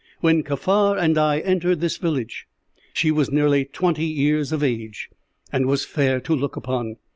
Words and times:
"When 0.19 0.41
Kaffar 0.41 0.97
and 0.97 1.15
I 1.15 1.41
entered 1.41 1.79
this 1.79 1.97
village, 1.97 2.47
she 2.91 3.11
was 3.11 3.29
nearly 3.31 3.65
twenty 3.65 4.05
years 4.07 4.51
of 4.51 4.63
age, 4.63 5.11
and 5.53 5.67
was 5.67 5.85
fair 5.85 6.19
to 6.21 6.35
look 6.35 6.55
upon. 6.55 6.95